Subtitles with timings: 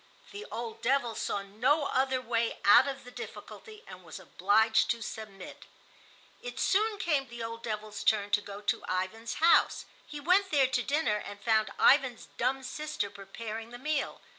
[0.31, 5.03] The old devil saw no other way out of the difficulty and was obliged to
[5.03, 5.65] submit.
[6.41, 9.85] It soon came the old devil's turn to go to Ivan's house.
[10.07, 14.21] He went there to dinner and found Ivan's dumb sister preparing the meal.